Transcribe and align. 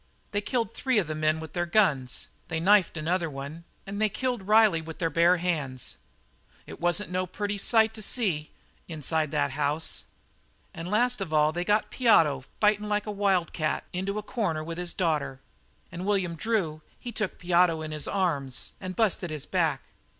They 0.31 0.41
killed 0.41 0.73
three 0.73 0.97
of 0.97 1.05
the 1.05 1.13
men 1.13 1.39
with 1.39 1.53
their 1.53 1.67
guns; 1.67 2.29
they 2.47 2.59
knifed 2.59 2.97
another 2.97 3.29
one, 3.29 3.65
an' 3.85 3.99
they 3.99 4.09
killed 4.09 4.47
Riley 4.47 4.81
with 4.81 4.97
their 4.97 5.11
bare 5.11 5.37
hands. 5.37 5.97
It 6.65 6.79
wasn't 6.81 7.11
no 7.11 7.27
pretty 7.27 7.59
sight 7.59 7.93
to 7.93 8.01
see 8.01 8.49
the 8.87 8.93
inside 8.95 9.25
of 9.25 9.31
that 9.33 9.51
house. 9.51 10.05
And 10.73 10.89
last 10.89 11.21
of 11.21 11.31
all 11.31 11.51
they 11.51 11.63
got 11.63 11.91
Piotto, 11.91 12.45
fightin' 12.59 12.89
like 12.89 13.03
an 13.03 13.09
old 13.09 13.19
wildcat, 13.19 13.83
into 13.93 14.17
a 14.17 14.23
corner 14.23 14.63
with 14.63 14.79
his 14.79 14.91
daughter; 14.91 15.39
and 15.91 16.03
William 16.03 16.33
Drew, 16.35 16.81
he 16.99 17.11
took 17.11 17.37
Piotto 17.37 17.83
into 17.83 17.93
his 17.93 18.07
arms 18.07 18.71
and 18.81 18.95
busted 18.95 19.29
his 19.29 19.45
back. 19.45 19.83